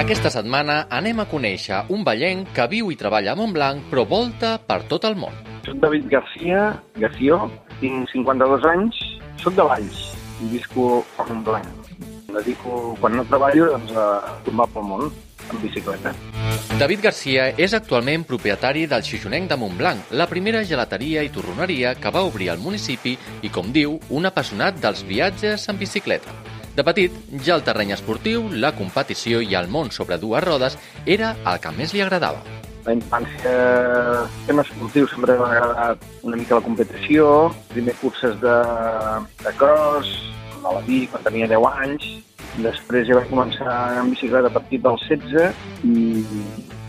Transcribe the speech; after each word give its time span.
Aquesta 0.00 0.30
setmana 0.32 0.86
anem 0.96 1.18
a 1.20 1.26
conèixer 1.28 1.82
un 1.92 2.00
ballenc 2.06 2.54
que 2.56 2.64
viu 2.72 2.88
i 2.88 2.96
treballa 2.96 3.34
a 3.34 3.36
Montblanc 3.36 3.90
però 3.90 4.06
volta 4.08 4.54
per 4.56 4.78
tot 4.88 5.04
el 5.04 5.12
món. 5.12 5.34
Soc 5.66 5.76
David 5.82 6.06
Garcia, 6.08 6.60
Garció, 7.02 7.36
tinc 7.82 8.08
52 8.08 8.64
anys, 8.70 8.96
soc 9.42 9.58
de 9.58 9.66
Valls 9.68 9.98
i 10.40 10.48
visco 10.54 10.86
a 11.20 11.26
Montblanc. 11.28 11.90
Em 12.00 12.38
dedico, 12.38 12.94
quan 13.02 13.18
no 13.18 13.26
treballo, 13.28 13.66
doncs, 13.74 13.92
a 13.92 14.38
tombar 14.46 14.70
pel 14.72 14.86
món 14.88 15.10
en 15.10 15.60
bicicleta. 15.66 16.14
David 16.80 17.04
Garcia 17.04 17.50
és 17.60 17.74
actualment 17.76 18.24
propietari 18.24 18.86
del 18.88 19.04
Xixonenc 19.04 19.52
de 19.52 19.58
Montblanc, 19.60 20.14
la 20.16 20.30
primera 20.32 20.64
gelateria 20.64 21.26
i 21.26 21.34
torroneria 21.34 21.92
que 22.00 22.14
va 22.14 22.24
obrir 22.24 22.48
al 22.48 22.64
municipi 22.64 23.18
i, 23.42 23.52
com 23.52 23.68
diu, 23.68 23.98
un 24.08 24.32
apassionat 24.32 24.80
dels 24.80 25.04
viatges 25.04 25.68
en 25.68 25.76
bicicleta. 25.84 26.49
De 26.76 26.84
petit, 26.86 27.14
ja 27.42 27.56
el 27.58 27.64
terreny 27.66 27.90
esportiu, 27.96 28.44
la 28.62 28.70
competició 28.78 29.40
i 29.42 29.56
el 29.58 29.66
món 29.68 29.90
sobre 29.90 30.20
dues 30.22 30.44
rodes 30.44 30.76
era 31.04 31.34
el 31.50 31.58
que 31.62 31.72
més 31.74 31.94
li 31.94 32.02
agradava. 32.04 32.44
La 32.86 32.94
infància, 32.94 33.54
tema 34.46 34.62
esportiu, 34.64 35.08
sempre 35.10 35.36
m'ha 35.36 35.50
agradat 35.50 36.04
una 36.24 36.38
mica 36.38 36.60
la 36.60 36.64
competició, 36.64 37.50
primer 37.74 37.96
curses 38.00 38.38
de, 38.40 38.56
de 39.42 39.52
cross, 39.58 40.14
a 40.62 40.76
la 40.76 40.84
bici 40.86 41.10
quan 41.10 41.26
tenia 41.26 41.50
10 41.50 41.68
anys, 41.84 42.06
després 42.64 43.08
ja 43.08 43.18
vaig 43.18 43.28
començar 43.32 43.74
en 43.98 44.14
bicicleta 44.14 44.48
a 44.48 44.54
partir 44.54 44.80
dels 44.86 45.04
16 45.10 45.86
i 45.90 46.24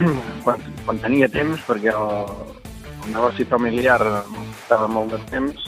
quan, 0.46 0.62
quan 0.86 1.02
tenia 1.04 1.30
temps, 1.32 1.66
perquè 1.68 1.92
el, 1.92 2.32
el 3.02 3.12
negoci 3.18 3.50
familiar 3.50 4.00
estava 4.06 4.88
molt 4.88 5.18
de 5.18 5.22
temps, 5.34 5.68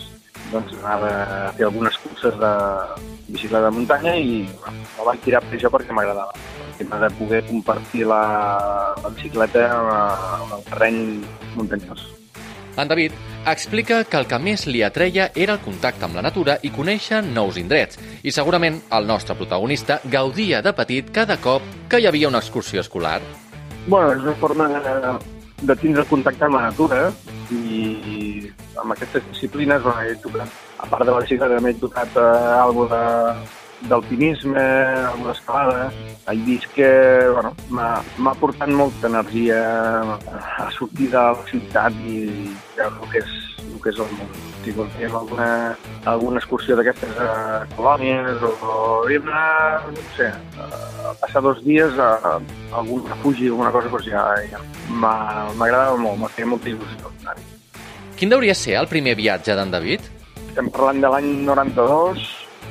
doncs 0.54 0.77
anava 0.84 1.12
a 1.49 1.52
fer 1.57 1.68
algunes 1.68 1.98
curses 2.05 2.38
de 2.40 2.54
bicicleta 3.34 3.68
de 3.68 3.76
muntanya 3.76 4.16
i 4.16 4.42
bueno, 4.62 4.88
no 4.98 5.08
vaig 5.10 5.22
tirar 5.26 5.44
per 5.44 5.58
això 5.58 5.72
perquè 5.74 5.96
m'agradava. 5.96 6.34
Tema 6.78 7.00
de 7.04 7.10
poder 7.20 7.44
compartir 7.50 8.08
la, 8.10 8.24
la 9.04 9.14
bicicleta 9.14 9.68
en 9.70 10.57
el 10.57 10.68
terreny 10.70 10.99
muntanyós. 11.57 12.05
En 12.77 12.88
David 12.88 13.12
explica 13.46 14.04
que 14.04 14.18
el 14.18 14.26
que 14.26 14.40
més 14.41 14.66
li 14.66 14.82
atreia 14.82 15.27
era 15.35 15.54
el 15.54 15.62
contacte 15.62 16.07
amb 16.07 16.18
la 16.18 16.24
natura 16.26 16.55
i 16.66 16.72
conèixer 16.74 17.22
nous 17.26 17.60
indrets. 17.62 17.99
I 18.24 18.34
segurament 18.34 18.80
el 18.98 19.05
nostre 19.05 19.35
protagonista 19.38 20.00
gaudia 20.10 20.63
de 20.66 20.74
petit 20.74 21.12
cada 21.13 21.38
cop 21.44 21.62
que 21.90 22.02
hi 22.02 22.10
havia 22.10 22.32
una 22.32 22.41
excursió 22.41 22.82
escolar. 22.82 23.20
Bueno, 23.85 24.13
és 24.16 24.24
una 24.24 24.34
forma 24.41 24.70
de, 24.72 25.13
de 25.62 25.76
tindre 25.76 26.05
contacte 26.10 26.48
amb 26.48 26.57
la 26.57 26.70
natura 26.70 27.12
i 27.52 28.50
amb 28.82 28.96
aquestes 28.96 29.26
disciplines 29.29 29.84
bueno, 29.84 30.02
he 30.07 30.16
tocat, 30.24 30.63
a 30.84 30.87
part 30.87 31.05
de 31.07 31.12
la 31.15 31.21
bicicleta 31.23 31.55
també 31.55 31.71
he 31.71 31.79
tocat 31.79 32.17
eh, 32.20 32.29
alguna 32.59 32.99
de, 32.99 33.51
d'alpinisme, 33.87 34.63
alguna 35.12 35.31
escalada. 35.31 35.91
He 36.27 36.35
vist 36.48 36.67
que 36.76 36.89
bueno, 37.31 37.53
m'ha 37.71 38.34
portat 38.39 38.71
molta 38.71 39.07
energia 39.07 39.59
a 40.04 40.70
sortir 40.77 41.09
de 41.11 41.20
la 41.20 41.45
ciutat 41.49 41.95
i 42.07 42.20
veure 42.77 42.89
el 42.89 43.11
que 43.11 43.21
és, 43.23 43.34
el 43.63 43.79
que 43.84 43.93
és 43.93 44.01
el 44.05 44.11
món. 44.17 44.34
Si 44.63 44.71
fem 44.71 45.15
alguna, 45.20 45.48
alguna 46.07 46.39
excursió 46.39 46.77
d'aquestes 46.79 47.20
a 47.20 47.63
colònies 47.76 48.43
o, 48.48 48.54
o 48.63 49.09
no 49.11 50.05
sé, 50.15 50.31
a 50.59 51.15
passar 51.20 51.43
dos 51.43 51.59
dies 51.63 51.99
a, 51.99 52.13
a 52.23 52.39
algun 52.79 53.04
refugi 53.09 53.49
o 53.49 53.55
alguna 53.55 53.71
cosa, 53.76 53.91
doncs 53.91 54.07
ja, 54.07 54.23
ja 54.51 54.63
m'agradava 54.89 55.98
molt, 55.99 56.20
m'ha 56.20 56.31
fet 56.31 56.48
molta 56.48 56.71
il·lusió. 56.71 57.11
Quin 58.15 58.31
deuria 58.31 58.55
ser 58.55 58.77
el 58.79 58.87
primer 58.87 59.17
viatge 59.20 59.55
d'en 59.57 59.71
David? 59.73 60.23
Estem 60.54 60.68
parlant 60.70 60.99
de 61.01 61.09
l'any 61.09 61.27
92, 61.48 62.26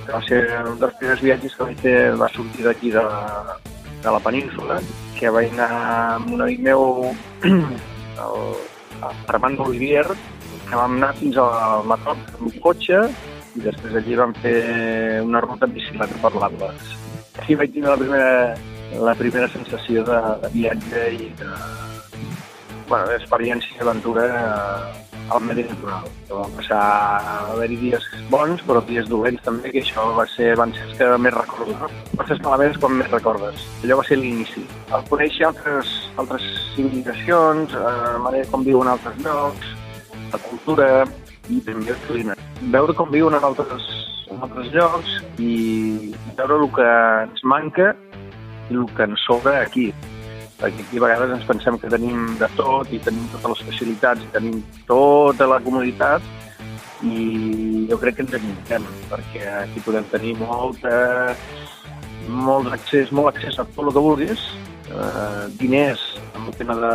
que 0.06 0.12
va 0.14 0.19
ser 0.22 0.36
un 0.70 0.77
dels 0.78 0.92
primers 1.00 1.22
viatges 1.27 1.56
que 1.58 1.66
vaig 1.66 1.80
fer, 1.83 1.94
va 2.20 2.28
sortir 2.30 2.62
d'aquí 2.62 2.92
de, 2.94 3.02
de 4.05 4.12
la 4.14 4.20
península, 4.22 4.77
que 5.16 5.33
vaig 5.34 5.50
anar 5.56 5.66
amb 5.80 6.30
un 6.36 6.44
amic 6.47 6.62
meu, 6.62 7.11
el 8.28 8.47
Armando 9.34 9.66
Olivier, 9.66 10.06
que 10.06 10.78
vam 10.78 10.94
anar 11.00 11.11
fins 11.19 11.42
al 11.42 11.83
Matot 11.90 12.23
amb 12.36 12.46
un 12.52 12.57
cotxe 12.62 13.02
i 13.58 13.67
després 13.67 13.98
allí 13.98 14.23
vam 14.23 14.39
fer 14.46 14.57
una 15.27 15.42
ruta 15.42 15.67
en 15.67 15.74
bicicleta 15.74 16.23
per 16.23 16.36
l'Atlas. 16.39 16.96
Aquí 17.34 17.58
vaig 17.58 17.74
tenir 17.74 17.90
la 17.90 17.98
primera, 17.98 18.33
la 19.11 19.18
primera 19.18 19.51
sensació 19.58 20.07
de, 20.07 20.23
de 20.46 20.55
viatge 20.55 21.08
i 21.18 21.33
de, 21.42 21.55
bueno, 22.86 23.11
d'experiència 23.11 23.74
i 23.74 23.83
aventura 23.83 24.30
al 25.33 25.43
medi 25.48 25.65
natural. 25.65 26.05
Que 26.29 26.35
van 26.37 26.53
passar 26.57 26.81
a 26.83 27.37
haver-hi 27.53 27.79
dies 27.81 28.07
bons, 28.31 28.63
però 28.69 28.83
dies 28.87 29.09
dolents 29.11 29.43
també, 29.47 29.73
que 29.73 29.83
això 29.83 30.07
va 30.17 30.27
ser, 30.35 30.53
van 30.61 30.75
ser 30.77 30.87
els 30.89 30.98
que 30.98 31.11
més 31.27 31.35
recordo. 31.35 31.77
No? 31.81 31.91
Coses 32.20 32.43
malament 32.45 32.79
quan 32.83 32.97
més 33.01 33.11
recordes. 33.11 33.67
Allò 33.83 33.98
va 34.01 34.07
ser 34.09 34.20
l'inici. 34.20 34.65
El 34.93 35.05
conèixer 35.11 35.48
altres, 35.48 35.93
altres 36.23 36.47
civilizacions, 36.77 37.75
eh, 37.75 38.15
manera 38.27 38.48
com 38.53 38.65
viuen 38.69 38.93
altres 38.93 39.19
llocs, 39.25 39.75
la 40.33 40.41
cultura 40.47 40.89
i 41.51 41.61
també 41.67 41.93
el 41.93 42.01
clima. 42.07 42.39
Veure 42.77 42.95
com 42.97 43.11
viuen 43.11 43.37
en 43.37 43.45
altres, 43.45 43.91
en 44.31 44.41
altres 44.47 44.73
llocs 44.75 45.19
i 45.43 46.14
veure 46.39 46.63
el 46.63 46.70
que 46.77 46.89
ens 47.27 47.45
manca 47.45 47.93
i 48.70 48.79
el 48.79 48.89
que 48.97 49.09
ens 49.09 49.27
sobra 49.27 49.61
aquí 49.67 49.91
perquè 50.62 50.86
aquí 50.86 51.00
a 51.00 51.05
vegades 51.05 51.34
ens 51.34 51.48
pensem 51.48 51.77
que 51.83 51.90
tenim 51.90 52.36
de 52.39 52.48
tot 52.55 52.92
i 52.95 53.00
tenim 53.02 53.27
totes 53.34 53.56
les 53.56 53.67
facilitats 53.73 54.23
i 54.23 54.30
tenim 54.36 54.62
tota 54.86 55.48
la 55.50 55.58
comoditat 55.64 56.23
i 57.02 57.86
jo 57.90 57.98
crec 57.98 58.18
que 58.18 58.27
ens 58.27 58.36
equivoquem 58.39 58.86
perquè 59.11 59.46
aquí 59.64 59.83
podem 59.83 60.06
tenir 60.12 60.36
molta, 60.39 60.92
molt 62.28 62.70
accés, 62.77 63.11
molt 63.11 63.33
accés 63.33 63.58
a 63.58 63.67
tot 63.74 63.89
el 63.89 63.95
que 63.96 64.05
vulguis, 64.06 64.45
eh, 64.92 65.46
diners, 65.58 66.05
amb 66.36 66.52
el 66.52 66.58
tema 66.61 66.78
de... 66.78 66.92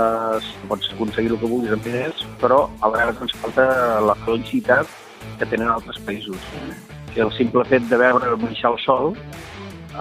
pots 0.72 0.94
aconseguir 0.94 1.34
el 1.34 1.42
que 1.42 1.52
vulguis 1.52 1.76
amb 1.76 1.84
diners, 1.84 2.24
però 2.42 2.64
a 2.80 2.92
vegades 2.94 3.20
ens 3.26 3.36
falta 3.42 3.68
la 4.08 4.16
felicitat 4.24 4.96
que 5.38 5.50
tenen 5.52 5.70
altres 5.74 6.00
països. 6.08 6.40
Que 7.14 7.26
el 7.26 7.34
simple 7.36 7.66
fet 7.68 7.84
de 7.92 8.00
veure 8.00 8.36
baixar 8.40 8.74
el 8.76 8.80
sol 8.86 9.14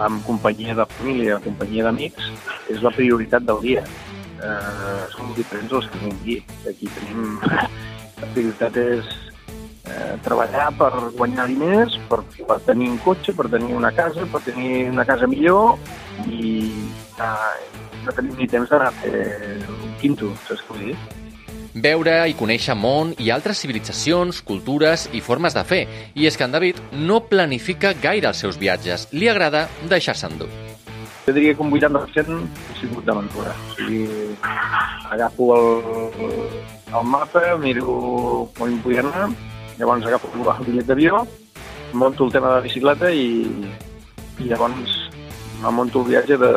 amb 0.05 0.23
companyia 0.27 0.75
de 0.77 0.85
família, 0.97 1.37
amb 1.37 1.47
companyia 1.49 1.87
d'amics, 1.87 2.29
és 2.73 2.83
la 2.85 2.93
prioritat 2.95 3.45
del 3.47 3.61
dia. 3.63 3.85
Eh, 4.37 5.03
som 5.15 5.33
diferents 5.37 5.71
dels 5.71 5.87
que 5.93 6.11
aquí. 6.11 6.41
Aquí 6.69 6.91
tenim... 6.99 7.39
La 8.17 8.25
prioritat 8.33 8.73
és 8.81 9.09
eh, 9.85 10.15
treballar 10.25 10.71
per 10.79 10.89
guanyar 11.19 11.43
diners, 11.51 11.99
per, 12.09 12.23
per 12.49 12.57
tenir 12.65 12.87
un 12.89 12.97
cotxe, 13.03 13.35
per 13.37 13.45
tenir 13.53 13.75
una 13.77 13.91
casa, 13.93 14.25
per 14.31 14.41
tenir 14.41 14.87
una 14.89 15.05
casa 15.05 15.29
millor 15.29 15.77
i 16.25 16.73
eh, 17.21 17.53
no 18.07 18.17
tenim 18.17 18.33
ni 18.39 18.49
temps 18.49 18.73
d'anar 18.73 18.89
a 18.89 18.97
fer 19.03 19.21
un 19.69 19.93
quinto, 20.01 20.33
saps 20.47 20.65
què 20.65 20.73
vull 20.73 20.89
dir? 20.89 21.26
Veure 21.83 22.15
i 22.29 22.35
conèixer 22.37 22.75
món 22.77 23.13
i 23.21 23.29
altres 23.33 23.61
civilitzacions, 23.63 24.41
cultures 24.45 25.07
i 25.13 25.21
formes 25.21 25.55
de 25.57 25.63
fer. 25.67 25.81
I 26.15 26.27
és 26.29 26.37
que 26.37 26.45
en 26.47 26.55
David 26.55 26.79
no 26.93 27.21
planifica 27.29 27.93
gaire 28.01 28.29
els 28.31 28.41
seus 28.43 28.59
viatges. 28.59 29.07
Li 29.13 29.29
agrada 29.29 29.67
deixar-se 29.89 30.29
endur. 30.29 30.49
Jo 31.27 31.33
diria 31.35 31.53
que 31.53 31.63
un 31.63 31.73
80% 31.75 32.37
ha 32.39 32.77
sigut 32.79 33.03
d'aventura. 33.05 33.51
O 33.51 33.75
sigui, 33.75 34.05
agafo 35.11 35.49
el, 35.57 36.29
el 36.87 37.03
mapa, 37.03 37.43
miro 37.59 37.97
on 38.63 38.77
vull 38.83 39.01
anar, 39.01 39.27
llavors 39.77 40.07
agafo 40.07 40.31
el 40.31 40.63
bitllet 40.65 40.87
d'avió, 40.87 41.25
monto 41.93 42.25
el 42.25 42.31
tema 42.31 42.47
de 42.47 42.55
la 42.55 42.61
bicicleta 42.61 43.11
i, 43.11 43.27
i 44.39 44.47
llavors 44.47 44.95
me 45.61 45.71
monto 45.71 46.01
el 46.01 46.11
viatge 46.11 46.37
de, 46.37 46.53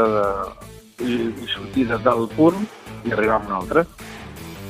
de, 1.01 1.19
de 1.35 1.51
sortir 1.55 1.87
del 1.91 2.29
punt 2.37 2.63
i 3.05 3.13
arribar 3.13 3.41
a 3.41 3.47
un 3.47 3.53
altre 3.59 3.85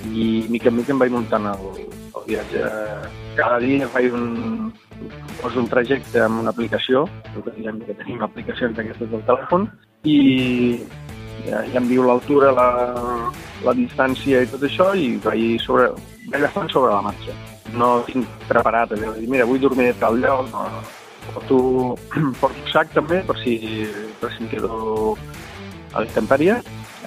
i 0.09 0.47
mica 0.49 0.71
en 0.71 0.79
mica 0.79 0.95
em 0.95 1.03
vaig 1.03 1.13
muntant 1.13 1.47
el, 1.53 1.67
el 1.85 2.27
viatge. 2.27 2.65
Cada 3.37 3.59
dia 3.63 3.89
faig 3.93 4.15
un, 4.17 4.73
poso 5.41 5.61
un 5.61 5.69
trajecte 5.71 6.23
amb 6.25 6.43
una 6.43 6.55
aplicació, 6.55 7.07
que 7.35 7.55
diguem 7.57 7.81
que 7.87 7.97
tenim 8.01 8.25
aplicacions 8.25 8.77
d'aquestes 8.77 9.11
del 9.13 9.25
telèfon, 9.29 9.69
i 10.05 10.19
ja, 11.47 11.63
ja 11.73 11.81
em 11.81 11.89
diu 11.89 12.05
l'altura, 12.07 12.53
la, 12.57 12.69
la 13.65 13.77
distància 13.77 14.43
i 14.43 14.51
tot 14.51 14.65
això, 14.67 14.91
i 14.95 15.15
vaig, 15.25 15.61
sobre, 15.65 15.91
vaig 16.29 16.41
agafant 16.41 16.71
sobre 16.73 16.95
la 16.95 17.05
marxa. 17.11 17.37
No 17.77 18.01
tinc 18.09 18.27
preparat, 18.49 18.95
de 18.95 19.13
dir, 19.19 19.29
mira, 19.31 19.47
vull 19.49 19.63
dormir 19.63 19.93
a 19.93 20.01
tal 20.01 20.21
lloc, 20.21 20.49
no, 20.53 20.67
no. 20.75 20.83
Porto, 21.31 21.59
porto 22.41 22.73
sac 22.73 22.93
també, 22.97 23.23
per 23.27 23.37
si, 23.45 23.57
per 24.21 24.33
si 24.35 24.45
em 24.45 24.53
quedo 24.53 25.17
a 25.93 26.01
la 26.01 26.07
intempèrie. 26.07 26.61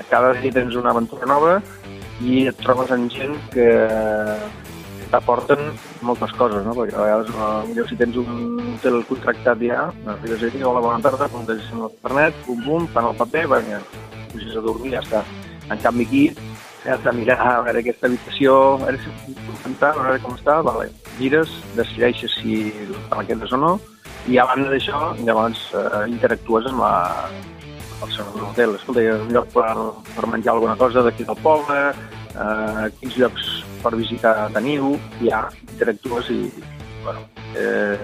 Cada 0.10 0.34
dia 0.39 0.54
tens 0.54 0.75
una 0.80 0.92
aventura 0.94 1.28
nova, 1.30 1.57
i 2.24 2.46
et 2.50 2.60
trobes 2.64 2.92
amb 2.96 3.12
gent 3.12 3.36
que 3.54 3.68
t'aporten 5.14 5.60
moltes 6.02 6.31
coses, 6.40 6.64
no? 6.66 6.74
perquè 6.78 6.98
a 6.98 7.04
vegades 7.06 7.68
millor 7.70 7.90
si 7.90 7.98
tens 8.00 8.18
un 8.18 8.58
hotel 8.74 9.04
contractat 9.10 9.62
ja, 9.62 9.86
arribes 10.16 10.48
aquí, 10.48 10.64
hola, 10.66 10.81
bona 10.81 11.04
tarda, 11.04 11.30
contestes 11.30 11.70
amb 11.75 11.86
l'internet, 11.86 12.40
pum, 12.48 12.64
pum, 12.66 12.88
fan 12.96 13.12
el 13.12 13.20
paper, 13.20 13.46
vinga, 13.52 13.81
puges 14.31 14.58
a 14.58 14.66
dormir, 14.66 14.96
ja 14.96 15.04
està. 15.04 15.24
En 15.72 15.80
canvi 15.84 16.08
aquí, 16.08 16.24
has 16.90 17.04
de 17.04 17.14
mirar 17.16 17.38
a 17.40 17.62
veure 17.68 17.84
aquesta 17.84 18.10
habitació, 18.10 18.58
a 18.74 18.90
veure 18.90 19.00
si 19.04 19.75
a 19.86 19.94
veure 20.00 20.20
com 20.24 20.36
està, 20.36 20.60
vale. 20.66 20.90
mires, 21.20 21.52
decideixes 21.78 22.34
si 22.42 22.58
te 22.74 23.16
la 23.16 23.24
quedes 23.28 23.54
o 23.54 23.60
no, 23.62 23.74
i 24.28 24.40
a 24.40 24.48
banda 24.50 24.72
d'això, 24.72 25.14
llavors 25.22 25.62
eh, 25.78 26.04
interactues 26.10 26.68
amb 26.72 26.81
la, 26.81 26.96
al 28.02 28.12
seu 28.16 28.28
hotel. 28.48 28.75
Escolta, 28.80 29.04
hi 29.04 29.10
ha 29.12 29.18
un 29.22 29.31
lloc 29.36 29.50
per, 29.54 29.70
per 30.16 30.30
menjar 30.31 30.56
alguna 30.56 30.75
cosa 30.80 31.04
d'aquí 31.06 31.28
del 31.28 31.40
poble, 31.44 31.80
eh, 32.34 32.86
quins 33.00 33.18
llocs 33.22 33.50
per 33.84 33.96
visitar 34.00 34.36
teniu, 34.56 34.96
ja 35.24 35.46
interactues 35.72 36.30
i, 36.34 36.42
bueno, 37.04 37.26
eh, 37.60 37.98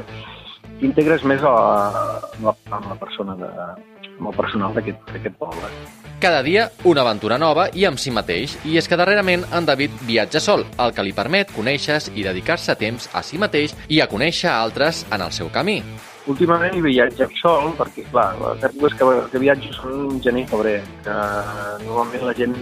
integres 0.85 1.23
més 1.27 1.43
a 1.43 1.53
a 1.53 2.43
la, 2.43 2.53
a 2.71 2.81
la 2.87 2.99
persona 2.99 3.35
de, 3.39 3.49
amb 4.19 4.29
el 4.31 4.35
personal 4.35 4.75
d'aquest 4.75 5.35
poble. 5.39 5.71
Cada 6.19 6.41
dia 6.43 6.65
una 6.83 7.05
aventura 7.05 7.37
nova 7.39 7.69
i 7.71 7.85
amb 7.87 7.99
si 8.01 8.11
mateix, 8.11 8.57
i 8.67 8.75
és 8.79 8.91
que 8.91 8.99
darrerament 8.99 9.45
en 9.55 9.67
David 9.67 9.95
viatja 10.07 10.41
sol, 10.43 10.65
el 10.75 10.91
que 10.95 11.05
li 11.07 11.15
permet 11.15 11.55
conèixer 11.55 12.01
i 12.15 12.27
dedicar-se 12.27 12.75
temps 12.75 13.07
a 13.15 13.23
si 13.23 13.39
mateix 13.39 13.75
i 13.87 14.01
a 14.03 14.09
conèixer 14.11 14.51
altres 14.51 15.05
en 15.15 15.23
el 15.23 15.31
seu 15.31 15.47
camí. 15.53 15.79
Últimament 16.29 16.75
hi 16.77 16.81
viatge 16.83 17.25
sol, 17.39 17.71
perquè, 17.79 18.03
clar, 18.11 18.27
les 18.37 18.65
èpoques 18.67 18.95
que, 18.99 19.05
que 19.31 19.41
viatjo 19.41 19.71
són 19.73 20.19
gener 20.21 20.43
i 20.43 20.49
febrer, 20.51 20.75
que 21.07 21.15
normalment 21.87 22.27
la 22.27 22.35
gent 22.37 22.53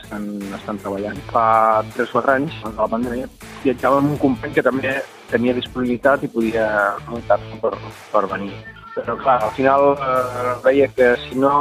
estan, 0.00 0.26
estan 0.58 0.80
treballant. 0.82 1.22
Fa 1.30 1.46
3 1.94 2.10
o 2.10 2.18
4 2.18 2.34
anys, 2.34 2.58
abans 2.64 2.74
de 2.74 2.82
la 2.82 2.90
pandèmia, 2.96 3.30
viatjava 3.62 4.02
amb 4.02 4.16
un 4.16 4.20
company 4.26 4.58
que 4.58 4.66
també 4.66 4.96
tenia 5.30 5.54
disponibilitat 5.54 6.26
i 6.26 6.32
podia 6.34 6.66
muntar-se 7.06 7.62
per, 7.62 7.76
per 8.10 8.26
venir 8.34 8.56
però 8.94 9.16
clar, 9.16 9.38
al 9.42 9.52
final 9.56 9.94
eh, 9.96 10.52
veia 10.64 10.88
que 10.92 11.08
si 11.24 11.38
no 11.40 11.52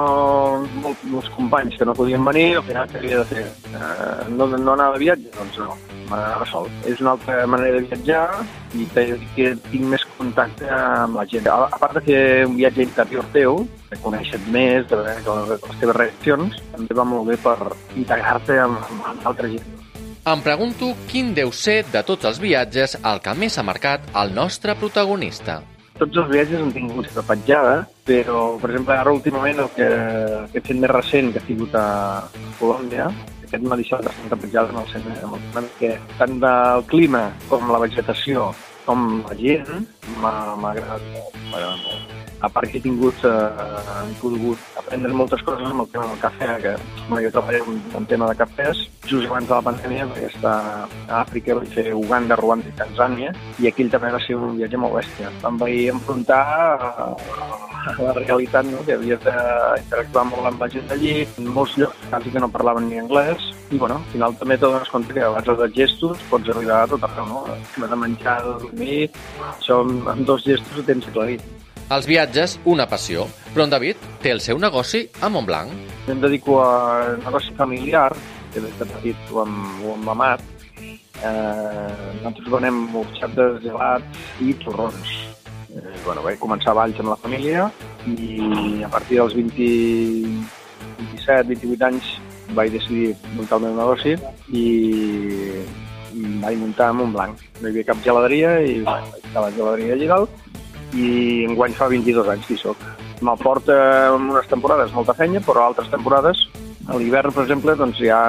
molts 0.83 1.29
companys 1.35 1.77
que 1.79 1.87
no 1.87 1.95
podien 1.95 2.25
venir, 2.27 2.57
al 2.59 2.65
final 2.67 2.89
què 2.91 2.99
havia 2.99 3.21
de 3.21 3.27
fer? 3.29 3.45
Eh, 3.71 4.27
no, 4.35 4.47
no 4.51 4.73
anar 4.73 4.91
de 4.95 5.01
viatge? 5.05 5.31
Doncs 5.37 5.59
no, 5.63 5.77
m'anava 6.09 6.47
sol. 6.51 6.67
És 6.89 6.99
una 6.99 7.15
altra 7.15 7.45
manera 7.47 7.79
de 7.79 7.87
viatjar 7.87 8.25
i 8.75 8.87
que 8.95 9.07
tinc 9.71 9.87
més 9.93 10.05
contacte 10.17 10.67
amb 10.75 11.19
la 11.21 11.27
gent. 11.31 11.47
A, 11.47 11.71
a 11.71 11.81
part 11.81 11.99
de 11.99 12.05
fer 12.09 12.21
un 12.49 12.57
viatge 12.59 12.83
interior 12.83 13.27
teu, 13.35 13.63
de 13.91 13.99
conèixer 14.03 14.41
més, 14.51 14.87
de 14.91 14.99
veure 14.99 15.55
les 15.55 15.81
teves 15.83 15.99
reaccions, 16.01 16.61
també 16.75 16.99
va 16.99 17.07
molt 17.07 17.31
bé 17.31 17.39
per 17.39 17.57
integrar-te 17.95 18.59
amb, 18.59 18.79
amb 18.99 19.29
altra 19.31 19.51
gent. 19.51 19.77
Em 20.31 20.41
pregunto 20.45 20.91
quin 21.09 21.31
deu 21.33 21.49
ser 21.55 21.81
de 21.89 22.03
tots 22.05 22.27
els 22.29 22.37
viatges 22.43 22.99
el 23.01 23.23
que 23.25 23.33
més 23.33 23.57
ha 23.57 23.65
marcat 23.65 24.03
el 24.21 24.35
nostre 24.35 24.75
protagonista 24.77 25.63
tots 26.01 26.17
els 26.23 26.31
viatges 26.31 26.63
han 26.63 26.73
tingut 26.73 27.09
seva 27.11 27.23
petjada, 27.27 27.75
però, 28.07 28.45
per 28.61 28.71
exemple, 28.71 28.95
ara 28.97 29.13
últimament 29.13 29.61
el 29.61 29.69
que, 29.75 29.85
el 29.85 30.47
que 30.49 30.61
he 30.61 30.65
fet 30.65 30.79
més 30.81 30.93
recent, 30.93 31.29
que 31.33 31.41
ha 31.41 31.45
sigut 31.45 31.77
a 31.77 31.85
Colòmbia, 32.57 33.11
aquest 33.45 33.67
m'ha 33.67 33.77
deixat 33.77 34.03
bastant 34.07 34.41
petjada 34.41 34.73
en 34.73 34.81
el 34.81 34.89
sentit, 34.89 35.21
en 35.27 35.61
el 35.61 35.69
que 35.77 35.93
tant 36.17 36.39
del 36.41 36.85
clima 36.89 37.27
com 37.51 37.69
la 37.69 37.83
vegetació 37.85 38.49
com 38.87 39.21
la 39.27 39.37
gent 39.37 39.85
m'ha 40.23 40.35
agradat 40.71 41.40
molt 41.51 42.21
a 42.41 42.49
part 42.49 42.69
que 42.71 42.79
he 42.79 42.81
tingut, 42.81 43.17
eh, 43.23 44.09
he 44.09 44.15
pogut 44.19 44.57
aprendre 44.81 45.13
moltes 45.13 45.41
coses 45.45 45.67
amb 45.69 45.83
el 45.83 45.89
tema 45.93 46.07
del 46.09 46.21
cafè, 46.23 46.47
que 46.63 46.73
bueno, 47.07 47.21
jo 47.21 47.31
treballo 47.35 47.65
en, 47.69 47.81
en 47.99 48.05
tema 48.09 48.29
de 48.29 48.35
cafès, 48.35 48.81
just 49.05 49.29
abans 49.29 49.47
de 49.47 49.53
la 49.53 49.61
pandèmia, 49.61 50.07
perquè 50.09 50.31
està 50.31 50.53
a 50.81 51.21
Àfrica, 51.21 51.55
vaig 51.59 51.69
fer 51.75 51.93
Uganda, 51.93 52.37
Ruanda 52.39 52.69
i 52.71 52.75
Tanzània, 52.79 53.33
i 53.61 53.69
aquell 53.69 53.93
també 53.93 54.11
va 54.15 54.21
ser 54.25 54.39
un 54.39 54.57
viatge 54.57 54.81
molt 54.81 54.97
bèstia. 54.97 55.29
Em 55.47 55.61
vaig 55.61 55.93
enfrontar 55.93 56.41
a, 56.41 57.07
a 57.93 57.95
la 58.01 58.17
realitat, 58.17 58.65
no? 58.73 58.81
que 58.87 58.97
havies 58.97 59.21
d'interactuar 59.21 60.25
molt 60.33 60.49
amb 60.49 60.65
la 60.65 60.69
gent 60.73 60.89
d'allí, 60.89 61.15
en 61.37 61.53
molts 61.53 61.77
llocs 61.77 62.09
quasi 62.09 62.33
que 62.33 62.41
no 62.41 62.49
parlaven 62.49 62.89
ni 62.89 63.01
anglès, 63.01 63.51
i 63.71 63.77
bueno, 63.77 64.01
al 64.01 64.09
final 64.11 64.35
també 64.35 64.57
te 64.57 64.65
dones 64.65 64.89
compte 64.91 65.13
que 65.13 65.21
abans 65.23 65.45
dels 65.47 65.77
gestos 65.77 66.25
pots 66.29 66.49
arribar 66.51 66.81
a 66.83 66.89
tot 66.91 67.05
arreu, 67.07 67.29
no? 67.29 67.87
De 67.91 67.97
menjar, 68.01 68.41
de 68.43 68.57
dormir, 68.65 68.97
això 69.53 69.79
amb 69.85 70.25
dos 70.27 70.43
gestos 70.43 70.81
ho 70.81 70.83
tens 70.89 71.07
aclarit. 71.07 71.40
Els 71.91 72.07
viatges, 72.07 72.55
una 72.63 72.85
passió. 72.87 73.25
Però 73.51 73.65
en 73.65 73.73
David 73.73 73.99
té 74.23 74.31
el 74.31 74.39
seu 74.39 74.59
negoci 74.61 75.03
a 75.19 75.27
Montblanc. 75.27 75.73
Em 76.07 76.21
dedico 76.23 76.61
a 76.63 77.17
negoci 77.19 77.51
familiar, 77.57 78.13
que 78.53 78.63
des 78.63 78.77
de 78.79 78.87
petit 78.93 79.31
ho 79.31 79.43
hem, 79.43 79.57
ho 79.83 79.95
hem 79.95 80.05
mamat. 80.07 80.43
Eh, 80.79 81.91
nosaltres 82.21 82.47
venem 82.53 82.79
orxates, 82.95 83.59
gelats 83.65 84.23
i 84.39 84.55
torrons. 84.63 85.11
Eh, 85.71 85.83
bueno, 86.05 86.23
vaig 86.23 86.39
començar 86.39 86.73
a 86.75 86.87
amb 86.87 87.11
la 87.11 87.19
família 87.19 87.69
i 88.07 88.83
a 88.83 88.89
partir 88.89 89.19
dels 89.19 89.35
20, 89.35 89.67
27, 90.97 91.47
28 91.47 91.85
anys 91.85 92.15
vaig 92.55 92.71
decidir 92.71 93.15
muntar 93.35 93.59
el 93.59 93.67
meu 93.67 93.75
negoci 93.75 94.15
i 94.51 94.65
vaig 96.41 96.57
muntar 96.59 96.89
a 96.89 96.93
Montblanc. 96.93 97.39
No 97.61 97.67
hi 97.67 97.71
havia 97.71 97.87
cap 97.91 98.01
geladeria 98.03 98.59
i 98.59 98.81
vaig 98.87 99.35
a 99.35 99.45
la 99.45 99.51
geladeria 99.55 99.99
Giral 99.99 100.27
i 100.93 101.45
enguany 101.47 101.75
fa 101.77 101.89
22 101.91 102.29
anys 102.33 102.47
que 102.47 102.55
hi 102.55 102.61
soc. 102.61 102.83
Me'l 103.21 103.39
porta 103.41 103.77
en 104.15 104.29
unes 104.33 104.49
temporades 104.49 104.93
molta 104.95 105.15
feina, 105.17 105.41
però 105.45 105.67
altres 105.67 105.91
temporades, 105.93 106.47
a 106.87 106.97
l'hivern, 106.97 107.33
per 107.35 107.45
exemple, 107.45 107.75
doncs 107.77 108.01
ja 108.01 108.21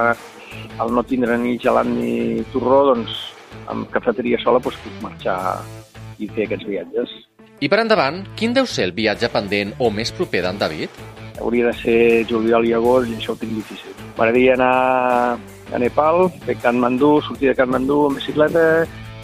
al 0.79 0.93
no 0.93 1.05
tindre 1.05 1.37
ni 1.39 1.59
gelat 1.61 1.89
ni 1.89 2.43
torró, 2.53 2.83
doncs 2.93 3.15
amb 3.73 3.89
cafeteria 3.93 4.41
sola 4.43 4.61
doncs, 4.63 4.79
puc 4.85 5.05
marxar 5.05 5.39
i 6.19 6.29
fer 6.29 6.47
aquests 6.47 6.69
viatges. 6.69 7.15
I 7.63 7.71
per 7.71 7.81
endavant, 7.83 8.23
quin 8.39 8.55
deu 8.57 8.67
ser 8.67 8.89
el 8.89 8.95
viatge 8.97 9.31
pendent 9.33 9.75
o 9.79 9.91
més 9.95 10.11
proper 10.15 10.43
d'en 10.43 10.59
David? 10.59 11.03
Hauria 11.41 11.71
de 11.71 11.75
ser 11.79 12.01
juliol 12.29 12.67
i 12.67 12.75
agost 12.77 13.11
i 13.11 13.17
això 13.19 13.35
ho 13.35 13.39
tinc 13.39 13.55
difícil. 13.55 13.95
M'agradaria 14.17 14.57
anar 14.59 14.73
a 15.73 15.81
Nepal, 15.81 16.27
fer 16.45 16.59
Kathmandu, 16.61 17.15
sortir 17.25 17.53
de 17.53 17.57
Kathmandu 17.57 18.01
amb 18.09 18.19
bicicleta 18.21 18.65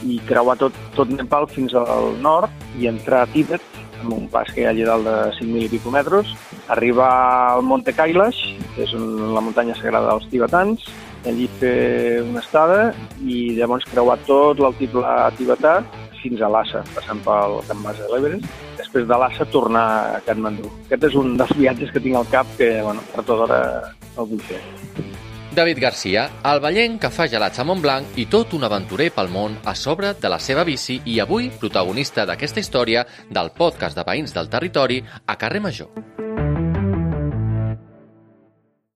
i 0.07 0.21
creuar 0.29 0.57
tot, 0.61 0.77
tot 0.99 1.11
Nepal 1.15 1.47
fins 1.55 1.75
al 1.79 2.17
nord 2.23 2.51
i 2.79 2.89
entrar 2.91 3.23
a 3.25 3.31
Tibet, 3.31 3.63
amb 4.03 4.15
un 4.15 4.27
pas 4.31 4.51
que 4.51 4.63
hi 4.63 4.67
ha 4.67 4.73
allà 4.75 4.93
dalt 4.93 5.07
de 5.07 5.17
5.000 5.39 5.67
i 5.67 5.71
pico 5.73 5.93
metres, 5.95 6.31
arribar 6.75 7.11
al 7.55 7.65
Monte 7.67 7.95
Kailash, 7.95 8.41
que 8.75 8.87
és 8.87 8.95
la 8.95 9.43
muntanya 9.43 9.77
sagrada 9.79 10.13
dels 10.13 10.29
tibetans, 10.33 10.87
allí 11.27 11.49
fer 11.61 12.23
una 12.23 12.43
estada 12.43 12.93
i 13.23 13.57
llavors 13.59 13.87
creuar 13.91 14.19
tot 14.27 14.63
l'altiplà 14.63 15.33
tibetà 15.39 15.81
fins 16.23 16.41
a 16.43 16.51
Lhasa, 16.51 16.83
passant 16.95 17.21
pel 17.27 17.61
Camp 17.69 17.85
Base 17.87 18.03
de 18.03 18.11
l'Everest. 18.13 18.49
Després 18.79 19.07
de 19.11 19.21
Lhasa 19.23 19.47
tornar 19.55 19.87
a 20.17 20.25
Kathmandu. 20.27 20.71
Aquest 20.87 21.11
és 21.11 21.21
un 21.21 21.37
dels 21.39 21.55
viatges 21.59 21.95
que 21.95 22.03
tinc 22.03 22.19
al 22.19 22.33
cap 22.33 22.51
que, 22.59 22.73
bueno, 22.83 23.05
per 23.15 23.23
tota 23.23 23.47
hora 23.47 23.63
el 24.17 24.33
vull 24.33 24.43
fer. 24.51 24.63
David 25.59 25.81
Garcia, 25.83 26.29
el 26.47 26.61
ballenc 26.63 27.01
que 27.03 27.09
fa 27.11 27.25
gelats 27.27 27.59
a 27.59 27.65
Montblanc 27.67 28.15
i 28.23 28.29
tot 28.31 28.55
un 28.55 28.63
aventurer 28.69 29.09
pel 29.17 29.27
món 29.35 29.57
a 29.67 29.75
sobre 29.75 30.13
de 30.23 30.31
la 30.31 30.39
seva 30.39 30.63
bici 30.63 31.01
i 31.11 31.19
avui 31.25 31.51
protagonista 31.51 32.29
d'aquesta 32.31 32.63
història 32.63 33.03
del 33.27 33.51
podcast 33.59 33.99
de 33.99 34.07
veïns 34.07 34.39
del 34.39 34.55
territori 34.55 35.03
a 35.27 35.35
Carrer 35.35 35.65
Major. 35.67 36.28